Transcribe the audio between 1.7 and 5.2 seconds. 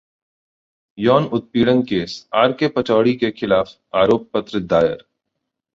Case R K. Pachauri के खिलाफ आरोप पत्र दायर